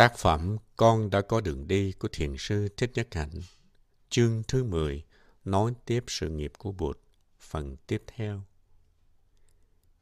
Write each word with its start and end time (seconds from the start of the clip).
Tác 0.00 0.18
phẩm 0.18 0.56
Con 0.76 1.10
đã 1.10 1.20
có 1.20 1.40
đường 1.40 1.68
đi 1.68 1.92
của 1.92 2.08
Thiền 2.12 2.36
sư 2.38 2.68
Thích 2.76 2.90
Nhất 2.94 3.08
Hạnh 3.14 3.40
Chương 4.08 4.42
thứ 4.48 4.64
10 4.64 5.04
Nói 5.44 5.72
tiếp 5.84 6.04
sự 6.06 6.28
nghiệp 6.28 6.52
của 6.58 6.72
Bụt 6.72 6.98
Phần 7.40 7.76
tiếp 7.86 8.02
theo 8.06 8.42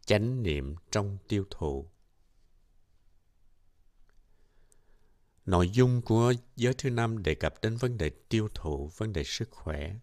Chánh 0.07 0.43
niệm 0.43 0.75
trong 0.91 1.19
tiêu 1.29 1.45
thụ 1.51 1.91
Nội 5.47 5.71
dung 5.71 6.03
của 6.03 6.35
giới 6.57 6.75
thứ 6.75 6.91
năm 6.91 7.23
đề 7.23 7.35
cập 7.35 7.55
đến 7.63 7.77
vấn 7.77 7.99
đề 7.99 8.11
tiêu 8.29 8.49
thụ, 8.55 8.91
vấn 8.97 9.13
đề 9.13 9.25
sức 9.25 9.51
khỏe. 9.51 9.95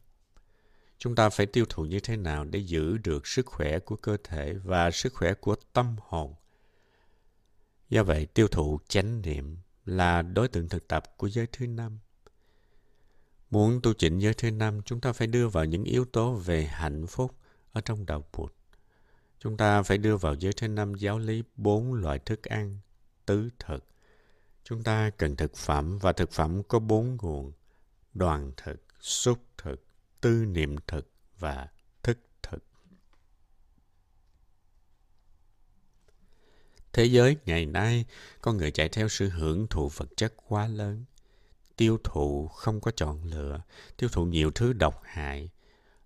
Chúng 0.97 1.15
ta 1.15 1.29
phải 1.29 1.45
tiêu 1.45 1.65
thụ 1.69 1.85
như 1.85 1.99
thế 1.99 2.17
nào 2.17 2.43
để 2.43 2.59
giữ 2.59 2.97
được 2.97 3.27
sức 3.27 3.45
khỏe 3.45 3.79
của 3.79 3.95
cơ 3.95 4.17
thể 4.23 4.53
và 4.53 4.91
sức 4.91 5.13
khỏe 5.13 5.33
của 5.33 5.55
tâm 5.73 5.95
hồn. 6.01 6.35
Do 7.89 8.03
vậy, 8.03 8.25
tiêu 8.25 8.47
thụ 8.47 8.79
chánh 8.87 9.21
niệm 9.21 9.57
là 9.85 10.21
đối 10.21 10.47
tượng 10.47 10.69
thực 10.69 10.87
tập 10.87 11.03
của 11.17 11.29
giới 11.29 11.47
thứ 11.51 11.67
năm. 11.67 11.99
Muốn 13.49 13.79
tu 13.83 13.93
chỉnh 13.93 14.19
giới 14.19 14.33
thứ 14.33 14.51
năm, 14.51 14.81
chúng 14.85 15.01
ta 15.01 15.13
phải 15.13 15.27
đưa 15.27 15.47
vào 15.47 15.65
những 15.65 15.83
yếu 15.83 16.05
tố 16.05 16.33
về 16.33 16.65
hạnh 16.65 17.07
phúc 17.07 17.35
ở 17.73 17.81
trong 17.81 18.05
đạo 18.05 18.23
Phật. 18.31 18.53
Chúng 19.39 19.57
ta 19.57 19.83
phải 19.83 19.97
đưa 19.97 20.17
vào 20.17 20.33
giới 20.33 20.53
thứ 20.53 20.67
năm 20.67 20.93
giáo 20.93 21.19
lý 21.19 21.43
bốn 21.55 21.93
loại 21.93 22.19
thức 22.19 22.43
ăn, 22.43 22.79
tứ 23.25 23.49
thực. 23.59 23.85
Chúng 24.63 24.83
ta 24.83 25.09
cần 25.09 25.35
thực 25.35 25.55
phẩm 25.55 25.97
và 25.97 26.13
thực 26.13 26.31
phẩm 26.31 26.63
có 26.63 26.79
bốn 26.79 27.17
nguồn, 27.21 27.51
đoàn 28.13 28.51
thực, 28.57 28.83
xúc 28.99 29.39
thực, 29.57 29.85
tư 30.21 30.45
niệm 30.45 30.75
thực 30.87 31.11
và 31.39 31.67
Thế 36.95 37.05
giới 37.05 37.37
ngày 37.45 37.65
nay, 37.65 38.05
con 38.41 38.57
người 38.57 38.71
chạy 38.71 38.89
theo 38.89 39.09
sự 39.09 39.29
hưởng 39.29 39.67
thụ 39.67 39.89
vật 39.89 40.09
chất 40.17 40.33
quá 40.47 40.67
lớn. 40.67 41.05
Tiêu 41.75 41.97
thụ 42.03 42.47
không 42.47 42.81
có 42.81 42.91
chọn 42.91 43.23
lựa, 43.23 43.61
tiêu 43.97 44.09
thụ 44.09 44.25
nhiều 44.25 44.51
thứ 44.51 44.73
độc 44.73 45.01
hại. 45.03 45.49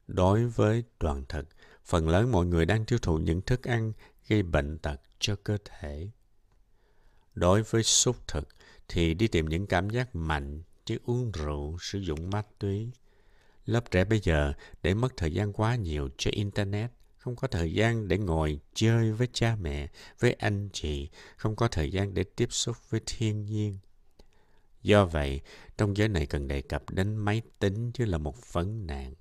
Đối 0.07 0.45
với 0.45 0.83
đoàn 0.99 1.23
thực, 1.29 1.47
phần 1.85 2.09
lớn 2.09 2.31
mọi 2.31 2.45
người 2.45 2.65
đang 2.65 2.85
tiêu 2.85 2.99
thụ 3.01 3.17
những 3.17 3.41
thức 3.41 3.63
ăn 3.63 3.93
gây 4.27 4.43
bệnh 4.43 4.77
tật 4.77 5.01
cho 5.19 5.35
cơ 5.43 5.57
thể. 5.65 6.09
Đối 7.35 7.63
với 7.63 7.83
xúc 7.83 8.27
thực 8.27 8.47
thì 8.87 9.13
đi 9.13 9.27
tìm 9.27 9.45
những 9.45 9.67
cảm 9.67 9.89
giác 9.89 10.15
mạnh 10.15 10.61
chứ 10.85 10.97
uống 11.05 11.31
rượu, 11.31 11.77
sử 11.81 11.99
dụng 11.99 12.29
ma 12.29 12.43
túy. 12.59 12.91
Lớp 13.65 13.91
trẻ 13.91 14.05
bây 14.05 14.19
giờ 14.19 14.53
để 14.83 14.93
mất 14.93 15.17
thời 15.17 15.33
gian 15.33 15.53
quá 15.53 15.75
nhiều 15.75 16.09
cho 16.17 16.31
Internet 16.33 16.91
không 17.19 17.35
có 17.35 17.47
thời 17.47 17.73
gian 17.73 18.07
để 18.07 18.17
ngồi 18.17 18.59
chơi 18.73 19.11
với 19.11 19.27
cha 19.33 19.55
mẹ, 19.61 19.87
với 20.19 20.33
anh 20.33 20.69
chị, 20.73 21.09
không 21.35 21.55
có 21.55 21.67
thời 21.67 21.91
gian 21.91 22.13
để 22.13 22.23
tiếp 22.23 22.47
xúc 22.51 22.77
với 22.89 23.01
thiên 23.05 23.45
nhiên. 23.45 23.77
Do 24.81 25.05
vậy, 25.05 25.41
trong 25.77 25.97
giới 25.97 26.07
này 26.07 26.25
cần 26.25 26.47
đề 26.47 26.61
cập 26.61 26.89
đến 26.89 27.15
máy 27.15 27.41
tính 27.59 27.91
chứ 27.91 28.05
là 28.05 28.17
một 28.17 28.53
vấn 28.53 28.87
nạn. 28.87 29.13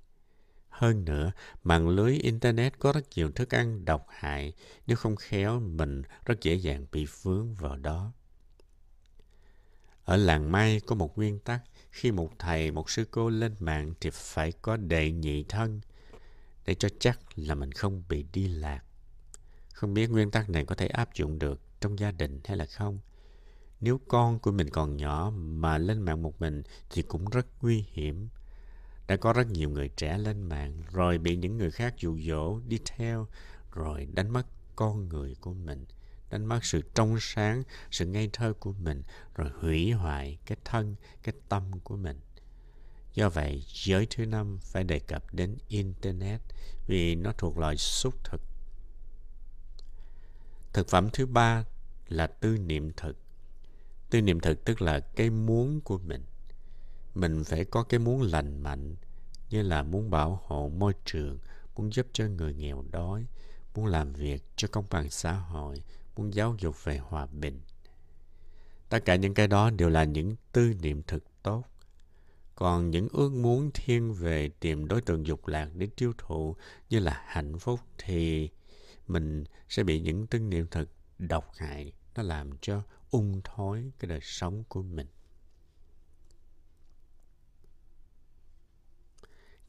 Hơn 0.69 1.05
nữa, 1.05 1.31
mạng 1.63 1.89
lưới 1.89 2.13
Internet 2.13 2.79
có 2.79 2.91
rất 2.91 3.05
nhiều 3.15 3.31
thức 3.31 3.53
ăn 3.53 3.85
độc 3.85 4.05
hại, 4.09 4.53
nếu 4.87 4.97
không 4.97 5.15
khéo 5.15 5.59
mình 5.59 6.01
rất 6.25 6.41
dễ 6.41 6.55
dàng 6.55 6.85
bị 6.91 7.05
vướng 7.21 7.55
vào 7.55 7.77
đó. 7.77 8.13
Ở 10.03 10.17
làng 10.17 10.51
Mai 10.51 10.79
có 10.85 10.95
một 10.95 11.17
nguyên 11.17 11.39
tắc, 11.39 11.61
khi 11.91 12.11
một 12.11 12.29
thầy, 12.39 12.71
một 12.71 12.89
sư 12.89 13.05
cô 13.11 13.29
lên 13.29 13.55
mạng 13.59 13.93
thì 14.01 14.09
phải 14.13 14.51
có 14.51 14.77
đệ 14.77 15.11
nhị 15.11 15.43
thân 15.43 15.81
để 16.69 16.75
cho 16.75 16.89
chắc 16.99 17.19
là 17.35 17.55
mình 17.55 17.71
không 17.71 18.03
bị 18.09 18.25
đi 18.33 18.47
lạc. 18.47 18.83
Không 19.73 19.93
biết 19.93 20.09
nguyên 20.09 20.31
tắc 20.31 20.49
này 20.49 20.65
có 20.65 20.75
thể 20.75 20.87
áp 20.87 21.13
dụng 21.13 21.39
được 21.39 21.61
trong 21.81 21.99
gia 21.99 22.11
đình 22.11 22.41
hay 22.45 22.57
là 22.57 22.65
không. 22.65 22.99
Nếu 23.81 23.99
con 24.07 24.39
của 24.39 24.51
mình 24.51 24.69
còn 24.69 24.97
nhỏ 24.97 25.31
mà 25.35 25.77
lên 25.77 26.01
mạng 26.01 26.21
một 26.21 26.41
mình 26.41 26.63
thì 26.89 27.01
cũng 27.01 27.29
rất 27.29 27.45
nguy 27.61 27.85
hiểm. 27.91 28.29
Đã 29.07 29.17
có 29.17 29.33
rất 29.33 29.47
nhiều 29.47 29.69
người 29.69 29.89
trẻ 29.89 30.17
lên 30.17 30.41
mạng 30.41 30.83
rồi 30.91 31.17
bị 31.17 31.35
những 31.35 31.57
người 31.57 31.71
khác 31.71 31.93
dụ 31.97 32.19
dỗ 32.19 32.59
đi 32.59 32.79
theo 32.85 33.27
rồi 33.71 34.07
đánh 34.13 34.29
mất 34.29 34.45
con 34.75 35.09
người 35.09 35.35
của 35.41 35.53
mình 35.53 35.85
đánh 36.29 36.45
mất 36.45 36.65
sự 36.65 36.81
trong 36.95 37.17
sáng, 37.19 37.63
sự 37.91 38.05
ngây 38.05 38.29
thơ 38.33 38.53
của 38.59 38.73
mình, 38.73 39.03
rồi 39.35 39.49
hủy 39.61 39.91
hoại 39.91 40.37
cái 40.45 40.57
thân, 40.65 40.95
cái 41.23 41.35
tâm 41.49 41.63
của 41.83 41.95
mình. 41.95 42.19
Do 43.13 43.29
vậy, 43.29 43.63
giới 43.67 44.07
thứ 44.09 44.25
năm 44.25 44.59
phải 44.61 44.83
đề 44.83 44.99
cập 44.99 45.33
đến 45.33 45.57
Internet 45.67 46.41
vì 46.87 47.15
nó 47.15 47.31
thuộc 47.37 47.57
loại 47.57 47.77
xúc 47.77 48.23
thực. 48.23 48.41
Thực 50.73 50.87
phẩm 50.87 51.09
thứ 51.13 51.25
ba 51.25 51.63
là 52.07 52.27
tư 52.27 52.57
niệm 52.57 52.91
thực. 52.97 53.17
Tư 54.09 54.21
niệm 54.21 54.39
thực 54.39 54.65
tức 54.65 54.81
là 54.81 54.99
cái 54.99 55.29
muốn 55.29 55.81
của 55.81 55.97
mình. 55.97 56.25
Mình 57.15 57.43
phải 57.43 57.65
có 57.65 57.83
cái 57.83 57.99
muốn 57.99 58.21
lành 58.21 58.63
mạnh 58.63 58.95
như 59.49 59.61
là 59.61 59.83
muốn 59.83 60.09
bảo 60.09 60.41
hộ 60.43 60.69
môi 60.69 60.93
trường, 61.05 61.37
muốn 61.75 61.93
giúp 61.93 62.07
cho 62.13 62.25
người 62.25 62.53
nghèo 62.53 62.83
đói, 62.91 63.25
muốn 63.75 63.85
làm 63.85 64.13
việc 64.13 64.43
cho 64.55 64.67
công 64.71 64.85
bằng 64.89 65.09
xã 65.09 65.33
hội, 65.33 65.83
muốn 66.15 66.33
giáo 66.33 66.55
dục 66.59 66.83
về 66.83 66.97
hòa 66.97 67.25
bình. 67.25 67.61
Tất 68.89 69.05
cả 69.05 69.15
những 69.15 69.33
cái 69.33 69.47
đó 69.47 69.69
đều 69.69 69.89
là 69.89 70.03
những 70.03 70.35
tư 70.51 70.73
niệm 70.81 71.03
thực 71.07 71.23
tốt. 71.43 71.63
Còn 72.59 72.91
những 72.91 73.07
ước 73.11 73.31
muốn 73.31 73.71
thiên 73.73 74.13
về 74.13 74.49
tìm 74.59 74.87
đối 74.87 75.01
tượng 75.01 75.25
dục 75.27 75.47
lạc 75.47 75.69
để 75.75 75.87
tiêu 75.95 76.13
thụ 76.17 76.55
như 76.89 76.99
là 76.99 77.23
hạnh 77.25 77.59
phúc 77.59 77.79
thì 77.97 78.49
mình 79.07 79.43
sẽ 79.69 79.83
bị 79.83 79.99
những 79.99 80.27
tư 80.27 80.39
niệm 80.39 80.67
thực 80.71 80.89
độc 81.19 81.51
hại. 81.57 81.93
Nó 82.15 82.23
làm 82.23 82.49
cho 82.61 82.83
ung 83.11 83.41
thối 83.43 83.91
cái 83.99 84.09
đời 84.09 84.19
sống 84.21 84.63
của 84.69 84.83
mình. 84.83 85.07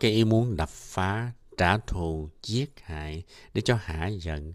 Cái 0.01 0.11
ý 0.11 0.25
muốn 0.25 0.57
đập 0.57 0.69
phá, 0.69 1.33
trả 1.57 1.79
thù, 1.79 2.31
giết 2.43 2.71
hại 2.81 3.25
để 3.55 3.61
cho 3.61 3.79
hạ 3.81 4.07
giận 4.07 4.55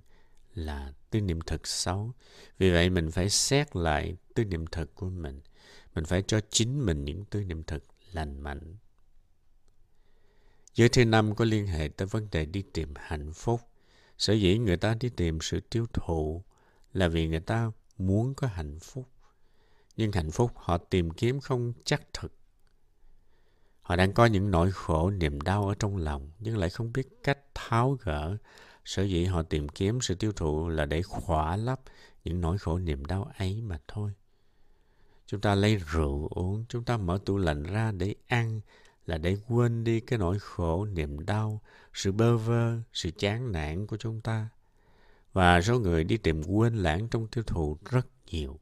là 0.53 0.94
tư 1.09 1.22
niệm 1.22 1.41
thực 1.41 1.67
xấu. 1.67 2.12
Vì 2.57 2.72
vậy 2.72 2.90
mình 2.90 3.12
phải 3.12 3.29
xét 3.29 3.75
lại 3.75 4.16
tư 4.34 4.46
niệm 4.46 4.66
thực 4.67 4.96
của 4.96 5.09
mình. 5.09 5.41
Mình 5.96 6.06
phải 6.06 6.23
cho 6.28 6.40
chính 6.50 6.85
mình 6.85 7.06
những 7.06 7.25
tư 7.25 7.44
niệm 7.44 7.63
thực 7.63 7.84
lành 8.16 8.40
mạnh. 8.40 8.76
Giới 10.76 10.90
thứ 10.90 11.06
năm 11.06 11.36
có 11.36 11.46
liên 11.46 11.68
hệ 11.68 11.88
tới 11.88 12.06
vấn 12.06 12.28
đề 12.31 12.46
đi 12.46 12.64
tìm 12.74 12.94
hạnh 12.96 13.34
phúc. 13.34 13.62
Sở 14.18 14.34
dĩ 14.34 14.58
người 14.58 14.78
ta 14.78 14.96
đi 15.00 15.09
tìm 15.09 15.40
sự 15.42 15.59
tiêu 15.59 15.86
thụ 15.94 16.44
là 16.94 17.08
vì 17.08 17.28
người 17.28 17.40
ta 17.40 17.72
muốn 17.98 18.34
có 18.34 18.48
hạnh 18.48 18.80
phúc. 18.80 19.08
Nhưng 19.98 20.12
hạnh 20.12 20.31
phúc 20.31 20.52
họ 20.56 20.78
tìm 20.78 21.12
kiếm 21.12 21.40
không 21.40 21.74
chắc 21.86 22.02
thực. 22.14 22.34
Họ 23.81 23.96
đang 23.96 24.14
có 24.14 24.26
những 24.26 24.52
nỗi 24.52 24.72
khổ, 24.72 25.09
niềm 25.09 25.42
đau 25.42 25.68
ở 25.68 25.76
trong 25.80 25.97
lòng, 25.97 26.32
nhưng 26.40 26.58
lại 26.58 26.70
không 26.70 26.94
biết 26.94 27.08
cách 27.24 27.40
tháo 27.53 27.97
gỡ. 28.03 28.38
Sở 28.86 29.03
dĩ 29.03 29.26
họ 29.26 29.44
tìm 29.44 29.70
kiếm 29.70 30.02
sự 30.02 30.16
tiêu 30.16 30.32
thụ 30.32 30.70
là 30.70 30.86
để 30.86 31.02
khỏa 31.02 31.56
lấp 31.56 31.82
những 32.24 32.42
nỗi 32.42 32.58
khổ, 32.58 32.78
niềm 32.78 33.06
đau 33.06 33.32
ấy 33.38 33.62
mà 33.62 33.80
thôi. 33.88 34.12
Chúng 35.28 35.41
ta 35.41 35.56
lấy 35.56 35.75
rượu 35.75 36.28
uống, 36.28 36.66
chúng 36.69 36.84
ta 36.84 36.97
mở 36.97 37.19
tủ 37.25 37.38
lạnh 37.38 37.63
ra 37.63 37.91
để 37.91 38.16
ăn 38.28 38.62
là 39.06 39.18
để 39.18 39.38
quên 39.47 39.84
đi 39.84 40.00
cái 40.00 40.19
nỗi 40.19 40.40
khổ, 40.40 40.86
niềm 40.86 41.25
đau, 41.25 41.62
sự 41.94 42.12
bơ 42.12 42.38
vơ, 42.38 42.78
sự 42.94 43.12
chán 43.12 43.52
nản 43.52 43.88
của 43.88 43.97
chúng 43.97 44.22
ta. 44.22 44.50
Và 45.34 45.62
số 45.62 45.80
người 45.80 46.03
đi 46.03 46.18
tìm 46.18 46.44
quên 46.44 46.75
lãng 46.75 47.08
trong 47.08 47.28
tiêu 47.28 47.44
thụ 47.44 47.78
rất 47.90 48.08
nhiều. 48.31 48.59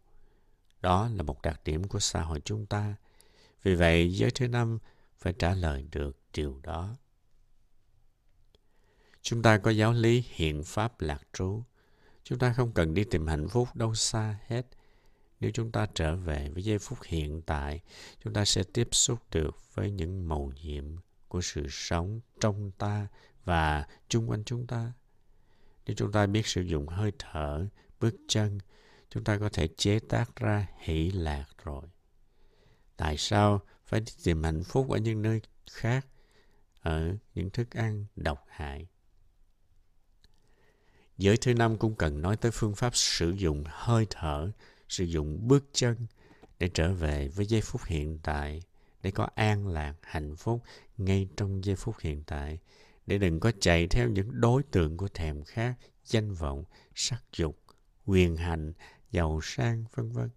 Đó 0.81 1.09
là 1.13 1.23
một 1.23 1.41
đặc 1.41 1.61
điểm 1.65 1.83
của 1.87 1.99
xã 1.99 2.21
hội 2.21 2.41
chúng 2.45 2.65
ta. 2.65 2.95
Vì 3.63 3.75
vậy, 3.75 4.13
giới 4.13 4.31
thứ 4.31 4.47
năm 4.47 4.79
phải 5.17 5.33
trả 5.33 5.53
lời 5.53 5.87
được 5.91 6.17
điều 6.33 6.59
đó. 6.63 6.95
Chúng 9.21 9.41
ta 9.41 9.57
có 9.57 9.71
giáo 9.71 9.93
lý 9.93 10.23
hiện 10.27 10.63
pháp 10.63 11.01
lạc 11.01 11.21
trú. 11.33 11.61
Chúng 12.23 12.39
ta 12.39 12.53
không 12.53 12.71
cần 12.71 12.93
đi 12.93 13.03
tìm 13.03 13.27
hạnh 13.27 13.47
phúc 13.47 13.67
đâu 13.75 13.95
xa 13.95 14.39
hết– 14.47 14.67
nếu 15.43 15.51
chúng 15.51 15.71
ta 15.71 15.87
trở 15.95 16.15
về 16.15 16.49
với 16.53 16.63
giây 16.63 16.79
phút 16.79 16.99
hiện 17.03 17.41
tại, 17.41 17.81
chúng 18.23 18.33
ta 18.33 18.45
sẽ 18.45 18.63
tiếp 18.73 18.87
xúc 18.91 19.19
được 19.31 19.57
với 19.73 19.91
những 19.91 20.27
màu 20.29 20.51
nhiệm 20.63 20.83
của 21.27 21.41
sự 21.41 21.67
sống 21.69 22.19
trong 22.39 22.71
ta 22.71 23.07
và 23.43 23.87
chung 24.09 24.29
quanh 24.29 24.43
chúng 24.43 24.67
ta. 24.67 24.91
Nếu 25.85 25.95
chúng 25.95 26.11
ta 26.11 26.25
biết 26.25 26.47
sử 26.47 26.61
dụng 26.61 26.87
hơi 26.87 27.11
thở, 27.19 27.67
bước 27.99 28.15
chân, 28.27 28.59
chúng 29.09 29.23
ta 29.23 29.37
có 29.37 29.49
thể 29.53 29.67
chế 29.77 29.99
tác 29.99 30.35
ra 30.35 30.67
hỷ 30.79 31.11
lạc 31.11 31.45
rồi. 31.63 31.83
Tại 32.97 33.17
sao 33.17 33.61
phải 33.85 33.99
đi 33.99 34.11
tìm 34.23 34.43
hạnh 34.43 34.63
phúc 34.63 34.89
ở 34.89 34.97
những 34.97 35.21
nơi 35.21 35.41
khác, 35.71 36.07
ở 36.81 37.15
những 37.35 37.49
thức 37.49 37.71
ăn 37.71 38.05
độc 38.15 38.45
hại? 38.49 38.87
Giới 41.17 41.37
thứ 41.37 41.53
năm 41.53 41.77
cũng 41.77 41.95
cần 41.95 42.21
nói 42.21 42.37
tới 42.37 42.51
phương 42.51 42.75
pháp 42.75 42.95
sử 42.95 43.31
dụng 43.31 43.63
hơi 43.67 44.07
thở 44.09 44.51
sử 44.93 45.03
dụng 45.03 45.47
bước 45.47 45.65
chân 45.73 46.07
để 46.59 46.69
trở 46.73 46.93
về 46.93 47.27
với 47.27 47.45
giây 47.45 47.61
phút 47.61 47.81
hiện 47.85 48.19
tại 48.23 48.61
để 49.01 49.11
có 49.11 49.27
an 49.35 49.67
lạc 49.67 49.95
hạnh 50.01 50.35
phúc 50.35 50.61
ngay 50.97 51.27
trong 51.37 51.65
giây 51.65 51.75
phút 51.75 51.99
hiện 51.99 52.23
tại 52.27 52.59
để 53.05 53.17
đừng 53.17 53.39
có 53.39 53.51
chạy 53.59 53.87
theo 53.87 54.09
những 54.09 54.41
đối 54.41 54.63
tượng 54.63 54.97
của 54.97 55.07
thèm 55.07 55.43
khát 55.43 55.75
danh 56.05 56.33
vọng 56.33 56.63
sắc 56.95 57.23
dục 57.37 57.59
quyền 58.05 58.37
hành 58.37 58.73
giàu 59.11 59.39
sang 59.43 59.85
vân 59.95 60.11
vân 60.11 60.29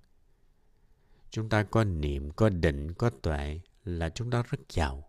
chúng 1.37 1.49
ta 1.49 1.63
có 1.63 1.85
niệm, 1.85 2.31
có 2.31 2.49
định, 2.49 2.95
có 2.95 3.11
tuệ 3.11 3.61
là 3.85 4.09
chúng 4.09 4.31
ta 4.31 4.43
rất 4.51 4.61
giàu. 4.71 5.09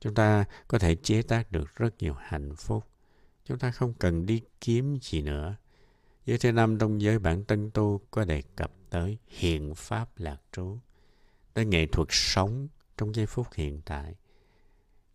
Chúng 0.00 0.14
ta 0.14 0.44
có 0.68 0.78
thể 0.78 0.94
chế 0.94 1.22
tác 1.22 1.52
được 1.52 1.76
rất 1.76 1.90
nhiều 1.98 2.14
hạnh 2.14 2.56
phúc. 2.56 2.84
Chúng 3.44 3.58
ta 3.58 3.70
không 3.70 3.94
cần 3.94 4.26
đi 4.26 4.42
kiếm 4.60 4.98
gì 5.02 5.22
nữa. 5.22 5.56
Giới 6.26 6.38
thứ 6.38 6.52
năm 6.52 6.78
trong 6.78 7.02
giới 7.02 7.18
bản 7.18 7.44
tân 7.44 7.70
tu 7.70 8.00
có 8.10 8.24
đề 8.24 8.42
cập 8.56 8.72
tới 8.90 9.18
hiện 9.26 9.74
pháp 9.74 10.18
lạc 10.18 10.42
trú, 10.52 10.78
tới 11.54 11.64
nghệ 11.64 11.86
thuật 11.86 12.08
sống 12.10 12.68
trong 12.96 13.14
giây 13.14 13.26
phút 13.26 13.46
hiện 13.54 13.80
tại. 13.84 14.14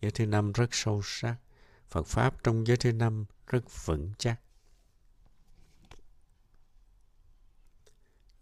Giới 0.01 0.11
thứ 0.11 0.25
năm 0.25 0.51
rất 0.51 0.67
sâu 0.71 1.01
sắc. 1.03 1.35
Phật 1.89 2.07
Pháp 2.07 2.43
trong 2.43 2.67
giới 2.67 2.77
thứ 2.77 2.91
năm 2.91 3.25
rất 3.47 3.85
vững 3.85 4.11
chắc. 4.17 4.41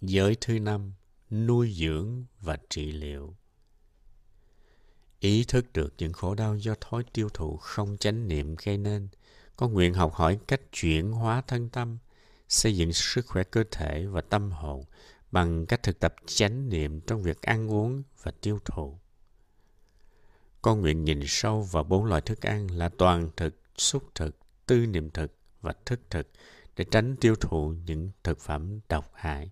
Giới 0.02 0.36
thứ 0.42 0.60
năm, 0.60 0.94
nuôi 1.32 1.74
dưỡng 1.74 2.26
và 2.42 2.58
trị 2.70 2.92
liệu. 2.92 3.36
Ý 5.20 5.44
thức 5.44 5.74
được 5.74 5.94
những 5.98 6.14
khổ 6.14 6.36
đau 6.36 6.56
do 6.56 6.76
thói 6.82 7.04
tiêu 7.14 7.30
thụ 7.30 7.58
không 7.58 7.98
chánh 7.98 8.28
niệm 8.28 8.56
gây 8.66 8.78
nên, 8.78 9.08
có 9.56 9.68
nguyện 9.68 9.94
học 9.94 10.14
hỏi 10.14 10.40
cách 10.48 10.62
chuyển 10.72 11.12
hóa 11.12 11.42
thân 11.42 11.70
tâm, 11.70 11.98
xây 12.50 12.78
dựng 12.78 12.94
sức 12.94 13.26
khỏe 13.28 13.44
cơ 13.44 13.64
thể 13.72 14.06
và 14.06 14.22
tâm 14.22 14.52
hồn 14.52 14.84
bằng 15.32 15.66
cách 15.66 15.84
thực 15.84 16.00
tập 16.00 16.16
chánh 16.26 16.70
niệm 16.70 17.02
trong 17.02 17.24
việc 17.24 17.42
ăn 17.42 17.72
uống 17.72 18.04
và 18.24 18.32
tiêu 18.42 18.60
thụ. 18.66 19.00
Con 20.62 20.82
nguyện 20.82 21.04
nhìn 21.04 21.20
sâu 21.26 21.62
vào 21.62 21.84
bốn 21.84 22.06
loại 22.06 22.22
thức 22.22 22.42
ăn 22.42 22.72
là 22.72 22.90
toàn 22.90 23.30
thực, 23.38 23.56
xúc 23.78 24.04
thực, 24.16 24.38
tư 24.66 24.86
niệm 24.86 25.10
thực 25.10 25.32
và 25.62 25.74
thức 25.86 26.00
thực 26.10 26.28
để 26.76 26.86
tránh 26.92 27.16
tiêu 27.16 27.36
thụ 27.36 27.74
những 27.86 28.12
thực 28.24 28.40
phẩm 28.40 28.80
độc 28.90 29.12
hại. 29.14 29.52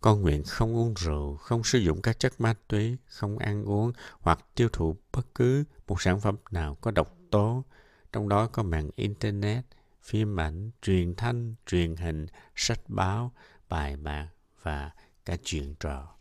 Con 0.00 0.22
nguyện 0.22 0.42
không 0.42 0.76
uống 0.76 0.94
rượu, 0.94 1.36
không 1.36 1.64
sử 1.64 1.78
dụng 1.78 2.02
các 2.02 2.18
chất 2.18 2.40
ma 2.40 2.54
túy, 2.68 2.96
không 3.06 3.38
ăn 3.38 3.64
uống 3.64 3.92
hoặc 4.20 4.46
tiêu 4.54 4.68
thụ 4.72 4.96
bất 5.12 5.34
cứ 5.34 5.64
một 5.86 6.02
sản 6.02 6.20
phẩm 6.20 6.36
nào 6.50 6.74
có 6.80 6.90
độc 6.90 7.16
tố, 7.30 7.64
trong 8.12 8.28
đó 8.28 8.46
có 8.46 8.62
mạng 8.62 8.90
Internet, 8.96 9.64
phim 10.04 10.40
ảnh, 10.40 10.70
truyền 10.82 11.14
thanh, 11.14 11.54
truyền 11.66 11.96
hình, 11.96 12.26
sách 12.54 12.80
báo, 12.88 13.32
bài 13.68 13.96
bản 13.96 14.28
và 14.62 14.90
cả 15.24 15.36
chuyện 15.44 15.74
trò. 15.80 16.16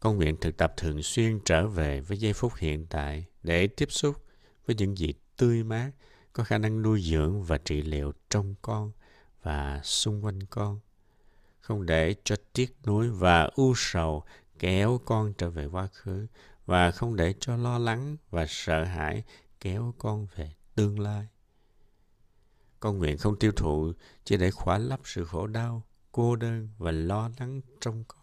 Con 0.00 0.16
nguyện 0.16 0.36
thực 0.40 0.56
tập 0.56 0.74
thường 0.76 1.02
xuyên 1.02 1.40
trở 1.44 1.68
về 1.68 2.00
với 2.00 2.18
giây 2.18 2.32
phút 2.32 2.52
hiện 2.56 2.86
tại 2.86 3.26
để 3.42 3.66
tiếp 3.66 3.92
xúc 3.92 4.16
với 4.66 4.76
những 4.76 4.98
gì 4.98 5.14
tươi 5.36 5.64
mát, 5.64 5.90
có 6.32 6.44
khả 6.44 6.58
năng 6.58 6.82
nuôi 6.82 7.02
dưỡng 7.02 7.42
và 7.42 7.58
trị 7.58 7.82
liệu 7.82 8.12
trong 8.30 8.54
con 8.62 8.92
và 9.42 9.80
xung 9.84 10.24
quanh 10.24 10.46
con. 10.46 10.80
Không 11.60 11.86
để 11.86 12.14
cho 12.24 12.36
tiếc 12.52 12.76
nuối 12.86 13.10
và 13.10 13.50
u 13.54 13.72
sầu 13.76 14.24
kéo 14.58 15.00
con 15.04 15.32
trở 15.32 15.50
về 15.50 15.66
quá 15.66 15.88
khứ 15.92 16.26
và 16.66 16.90
không 16.90 17.16
để 17.16 17.34
cho 17.40 17.56
lo 17.56 17.78
lắng 17.78 18.16
và 18.30 18.46
sợ 18.48 18.84
hãi 18.84 19.24
kéo 19.60 19.94
con 19.98 20.26
về 20.36 20.52
tương 20.74 21.00
lai. 21.00 21.26
Con 22.82 22.98
nguyện 22.98 23.18
không 23.18 23.38
tiêu 23.38 23.52
thụ 23.52 23.92
chỉ 24.24 24.36
để 24.36 24.50
khỏa 24.50 24.78
lấp 24.78 25.00
sự 25.04 25.24
khổ 25.24 25.46
đau, 25.46 25.82
cô 26.12 26.36
đơn 26.36 26.68
và 26.78 26.90
lo 26.90 27.30
lắng 27.38 27.60
trong 27.80 28.04
con. 28.08 28.20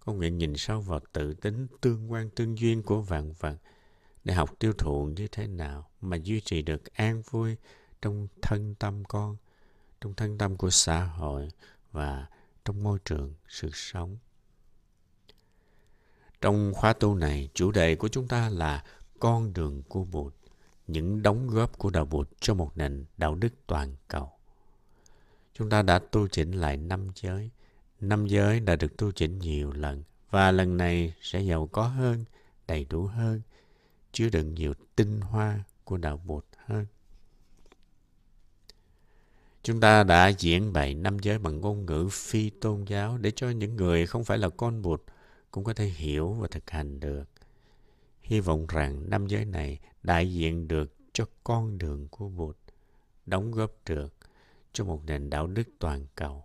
Con 0.00 0.16
nguyện 0.16 0.38
nhìn 0.38 0.56
sâu 0.56 0.80
vào 0.80 1.00
tự 1.12 1.34
tính 1.34 1.66
tương 1.80 2.12
quan 2.12 2.30
tương 2.30 2.58
duyên 2.58 2.82
của 2.82 3.00
vạn 3.02 3.32
vật 3.32 3.56
để 4.24 4.34
học 4.34 4.50
tiêu 4.58 4.72
thụ 4.72 5.10
như 5.16 5.28
thế 5.28 5.46
nào 5.46 5.90
mà 6.00 6.16
duy 6.16 6.40
trì 6.40 6.62
được 6.62 6.94
an 6.94 7.22
vui 7.30 7.56
trong 8.02 8.28
thân 8.42 8.74
tâm 8.74 9.04
con, 9.04 9.36
trong 10.00 10.14
thân 10.14 10.38
tâm 10.38 10.56
của 10.56 10.70
xã 10.70 11.04
hội 11.04 11.48
và 11.92 12.26
trong 12.64 12.82
môi 12.82 12.98
trường 13.04 13.34
sự 13.48 13.70
sống. 13.72 14.18
Trong 16.40 16.72
khóa 16.74 16.92
tu 16.92 17.14
này, 17.14 17.48
chủ 17.54 17.70
đề 17.70 17.96
của 17.96 18.08
chúng 18.08 18.28
ta 18.28 18.48
là 18.48 18.84
con 19.18 19.52
đường 19.52 19.82
của 19.88 20.04
Bụt, 20.04 20.34
những 20.92 21.22
đóng 21.22 21.48
góp 21.48 21.78
của 21.78 21.90
đạo 21.90 22.04
Bụt 22.04 22.28
cho 22.40 22.54
một 22.54 22.76
nền 22.76 23.04
đạo 23.16 23.34
đức 23.34 23.54
toàn 23.66 23.96
cầu. 24.08 24.32
Chúng 25.54 25.70
ta 25.70 25.82
đã 25.82 25.98
tu 25.98 26.28
chỉnh 26.28 26.52
lại 26.52 26.76
năm 26.76 27.08
giới. 27.14 27.50
Năm 28.00 28.26
giới 28.26 28.60
đã 28.60 28.76
được 28.76 28.96
tu 28.96 29.12
chỉnh 29.12 29.38
nhiều 29.38 29.72
lần 29.72 30.02
và 30.30 30.50
lần 30.50 30.76
này 30.76 31.14
sẽ 31.20 31.40
giàu 31.40 31.66
có 31.66 31.82
hơn, 31.82 32.24
đầy 32.66 32.84
đủ 32.84 33.06
hơn, 33.06 33.40
chứa 34.12 34.28
đựng 34.28 34.54
nhiều 34.54 34.74
tinh 34.96 35.20
hoa 35.20 35.64
của 35.84 35.96
đạo 35.96 36.20
Bụt 36.24 36.44
hơn. 36.56 36.86
Chúng 39.62 39.80
ta 39.80 40.04
đã 40.04 40.28
diễn 40.28 40.72
bày 40.72 40.94
năm 40.94 41.18
giới 41.18 41.38
bằng 41.38 41.60
ngôn 41.60 41.86
ngữ 41.86 42.08
phi 42.12 42.50
tôn 42.50 42.84
giáo 42.84 43.18
để 43.18 43.30
cho 43.36 43.50
những 43.50 43.76
người 43.76 44.06
không 44.06 44.24
phải 44.24 44.38
là 44.38 44.48
con 44.48 44.82
Bụt 44.82 45.02
cũng 45.50 45.64
có 45.64 45.74
thể 45.74 45.84
hiểu 45.84 46.32
và 46.32 46.48
thực 46.50 46.70
hành 46.70 47.00
được. 47.00 47.29
Hy 48.30 48.40
vọng 48.40 48.66
rằng 48.68 49.10
năm 49.10 49.26
giới 49.26 49.44
này 49.44 49.78
đại 50.02 50.32
diện 50.32 50.68
được 50.68 50.94
cho 51.12 51.24
con 51.44 51.78
đường 51.78 52.08
của 52.08 52.28
Bụt, 52.28 52.56
đóng 53.26 53.50
góp 53.50 53.72
được 53.86 54.14
cho 54.72 54.84
một 54.84 55.02
nền 55.06 55.30
đạo 55.30 55.46
đức 55.46 55.68
toàn 55.78 56.06
cầu. 56.14 56.44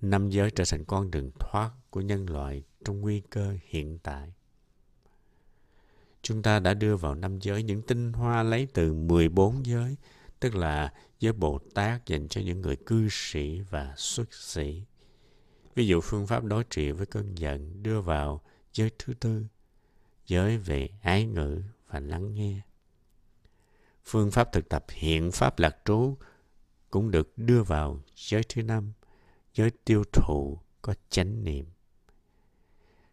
Năm 0.00 0.30
giới 0.30 0.50
trở 0.50 0.64
thành 0.70 0.84
con 0.84 1.10
đường 1.10 1.30
thoát 1.38 1.70
của 1.90 2.00
nhân 2.00 2.30
loại 2.30 2.62
trong 2.84 3.00
nguy 3.00 3.20
cơ 3.20 3.56
hiện 3.68 3.98
tại. 4.02 4.32
Chúng 6.22 6.42
ta 6.42 6.58
đã 6.58 6.74
đưa 6.74 6.96
vào 6.96 7.14
năm 7.14 7.38
giới 7.38 7.62
những 7.62 7.82
tinh 7.82 8.12
hoa 8.12 8.42
lấy 8.42 8.68
từ 8.74 8.92
14 8.92 9.66
giới, 9.66 9.96
tức 10.40 10.54
là 10.54 10.92
giới 11.20 11.32
Bồ 11.32 11.58
Tát 11.74 12.06
dành 12.06 12.28
cho 12.28 12.40
những 12.40 12.60
người 12.60 12.76
cư 12.76 13.08
sĩ 13.10 13.60
và 13.60 13.94
xuất 13.96 14.34
sĩ. 14.34 14.82
Ví 15.74 15.86
dụ 15.86 16.00
phương 16.00 16.26
pháp 16.26 16.44
đối 16.44 16.64
trị 16.64 16.90
với 16.90 17.06
cơn 17.06 17.38
giận 17.38 17.82
đưa 17.82 18.00
vào 18.00 18.42
giới 18.72 18.90
thứ 18.98 19.14
tư, 19.14 19.44
giới 20.26 20.58
về 20.58 20.88
ái 21.02 21.24
ngữ 21.24 21.62
và 21.88 22.00
lắng 22.00 22.34
nghe. 22.34 22.60
Phương 24.04 24.30
pháp 24.30 24.52
thực 24.52 24.68
tập 24.68 24.84
hiện 24.88 25.30
pháp 25.30 25.58
lạc 25.58 25.76
trú 25.84 26.16
cũng 26.90 27.10
được 27.10 27.38
đưa 27.38 27.62
vào 27.62 28.00
giới 28.16 28.42
thứ 28.48 28.62
năm, 28.62 28.92
giới 29.54 29.70
tiêu 29.84 30.04
thụ 30.12 30.58
có 30.82 30.94
chánh 31.10 31.44
niệm. 31.44 31.66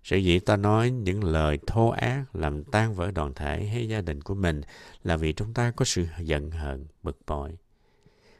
sở 0.03 0.17
dĩ 0.17 0.39
ta 0.39 0.56
nói 0.56 0.91
những 0.91 1.23
lời 1.23 1.59
thô 1.67 1.89
ác 1.89 2.35
làm 2.35 2.63
tan 2.63 2.94
vỡ 2.94 3.11
đoàn 3.11 3.33
thể 3.33 3.65
hay 3.65 3.88
gia 3.88 4.01
đình 4.01 4.21
của 4.21 4.35
mình 4.35 4.61
là 5.03 5.17
vì 5.17 5.33
chúng 5.33 5.53
ta 5.53 5.71
có 5.71 5.85
sự 5.85 6.06
giận 6.19 6.51
hờn, 6.51 6.88
bực 7.03 7.19
bội. 7.27 7.57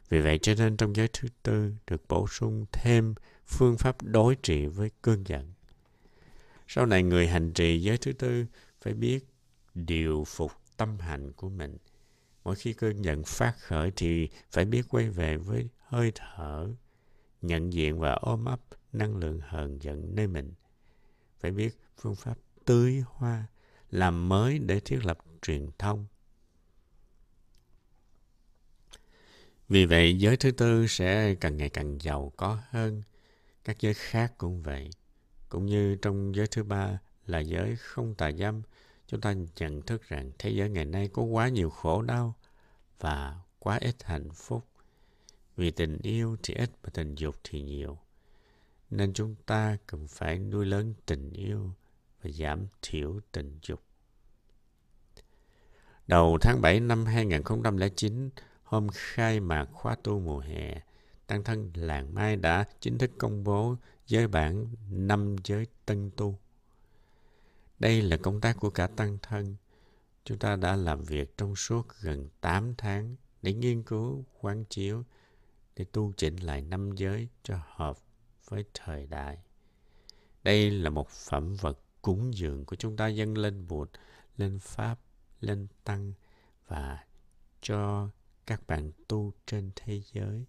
Vì 0.10 0.21
vậy 0.21 0.39
cho 0.42 0.54
nên 0.57 0.77
trong 0.77 0.95
giới 0.95 1.07
thứ 1.13 1.27
tư 1.44 1.74
được 1.88 2.01
bổ 2.07 2.27
sung 2.27 2.66
thêm 2.71 3.13
phương 3.48 3.77
pháp 3.77 4.04
đối 4.04 4.35
trị 4.35 4.66
với 4.66 4.92
cơn 5.02 5.23
giận. 5.28 5.54
Sau 6.71 6.85
này 6.85 7.04
người 7.04 7.28
hành 7.28 7.54
trì 7.54 7.81
giới 7.81 7.97
thứ 7.97 8.14
tư 8.14 8.45
phải 8.81 8.94
biết 8.94 9.26
điều 9.73 10.23
phục 10.28 10.52
tâm 10.78 10.99
hành 10.99 11.31
của 11.33 11.49
mình. 11.49 11.78
Mỗi 12.44 12.56
khi 12.56 12.73
cơn 12.73 13.02
giận 13.02 13.23
phát 13.23 13.56
khởi 13.59 13.92
thì 13.95 14.30
phải 14.52 14.66
biết 14.66 14.85
quay 14.90 15.09
về 15.09 15.38
với 15.38 15.69
hơi 15.78 16.11
thở, 16.16 16.68
nhận 17.42 17.73
diện 17.73 17.99
và 17.99 18.14
ôm 18.14 18.45
ấp 18.45 18.59
năng 18.94 19.18
lượng 19.18 19.40
hờn 19.44 19.81
giận 19.81 20.16
nơi 20.16 20.28
mình. 20.28 20.54
Phải 21.40 21.52
biết 21.52 21.78
phương 21.97 22.16
pháp 22.16 22.38
tưới 22.66 23.04
hoa, 23.06 23.47
làm 23.92 24.30
mới 24.30 24.59
để 24.59 24.80
thiết 24.80 25.06
lập 25.06 25.18
truyền 25.42 25.69
thông. 25.78 26.06
Vì 29.69 29.85
vậy, 29.85 30.19
giới 30.19 30.38
thứ 30.38 30.52
tư 30.52 30.88
sẽ 30.88 31.35
càng 31.35 31.57
ngày 31.57 31.69
càng 31.69 32.02
giàu 32.02 32.33
có 32.38 32.59
hơn. 32.69 33.04
Các 33.64 33.80
giới 33.80 33.94
khác 33.94 34.33
cũng 34.38 34.64
vậy. 34.64 34.90
Cũng 35.49 35.65
như 35.65 35.95
trong 35.95 36.35
giới 36.35 36.47
thứ 36.47 36.63
ba 36.63 36.99
là 37.25 37.39
giới 37.39 37.75
không 37.75 38.15
tà 38.15 38.31
dâm, 38.31 38.61
chúng 39.07 39.21
ta 39.21 39.33
nhận 39.56 39.81
thức 39.81 40.09
rằng 40.09 40.31
thế 40.39 40.49
giới 40.49 40.69
ngày 40.69 40.85
nay 40.85 41.09
có 41.13 41.23
quá 41.23 41.49
nhiều 41.49 41.69
khổ 41.69 42.01
đau 42.01 42.33
và 42.99 43.39
quá 43.59 43.77
ít 43.81 43.95
hạnh 44.03 44.29
phúc. 44.33 44.65
Vì 45.56 45.71
tình 45.71 45.97
yêu 46.01 46.37
thì 46.44 46.53
ít 46.53 46.71
và 46.81 46.89
tình 46.94 47.15
dục 47.15 47.35
thì 47.44 47.61
nhiều. 47.61 47.97
Nên 48.89 49.13
chúng 49.13 49.35
ta 49.45 49.77
cần 49.87 50.07
phải 50.07 50.39
nuôi 50.39 50.65
lớn 50.65 50.94
tình 51.06 51.31
yêu 51.31 51.71
và 52.21 52.29
giảm 52.29 52.65
thiểu 52.81 53.19
tình 53.31 53.59
dục. 53.61 53.81
Đầu 56.07 56.37
tháng 56.41 56.61
7 56.61 56.79
năm 56.79 57.06
2009, 57.06 58.29
hôm 58.63 58.87
khai 58.94 59.39
mạc 59.39 59.65
khóa 59.65 59.95
tu 60.03 60.19
mùa 60.19 60.39
hè, 60.39 60.81
Tăng 61.30 61.44
thân 61.44 61.71
Làng 61.76 62.14
Mai 62.14 62.36
đã 62.36 62.66
chính 62.80 62.98
thức 62.98 63.12
công 63.18 63.44
bố 63.44 63.76
giới 64.07 64.28
bản 64.28 64.68
năm 64.90 65.36
giới 65.44 65.68
tân 65.86 66.12
tu. 66.18 66.40
Đây 67.80 68.02
là 68.02 68.18
công 68.18 68.42
tác 68.42 68.57
của 68.59 68.69
cả 68.69 68.88
Tăng 68.88 69.18
thân. 69.21 69.56
Chúng 70.24 70.40
ta 70.40 70.56
đã 70.56 70.76
làm 70.76 71.04
việc 71.04 71.38
trong 71.38 71.56
suốt 71.56 71.88
gần 72.02 72.30
8 72.42 72.74
tháng 72.78 73.16
để 73.42 73.54
nghiên 73.54 73.83
cứu, 73.83 74.26
quán 74.42 74.66
chiếu, 74.69 75.04
để 75.76 75.86
tu 75.92 76.14
chỉnh 76.18 76.36
lại 76.36 76.62
năm 76.62 76.92
giới 76.95 77.28
cho 77.44 77.59
hợp 77.68 77.98
với 78.48 78.66
thời 78.74 79.07
đại. 79.07 79.38
Đây 80.44 80.71
là 80.71 80.90
một 80.90 81.09
phẩm 81.09 81.56
vật 81.56 81.80
cúng 82.02 82.33
dường 82.33 82.66
của 82.66 82.76
chúng 82.76 82.98
ta 82.98 83.07
dâng 83.07 83.38
lên 83.38 83.68
Bụt, 83.68 83.90
lên 84.38 84.59
Pháp, 84.59 85.00
lên 85.40 85.68
Tăng 85.83 86.14
và 86.68 87.06
cho 87.62 88.09
các 88.45 88.68
bạn 88.68 88.92
tu 89.07 89.33
trên 89.45 89.71
thế 89.76 90.02
giới 90.14 90.45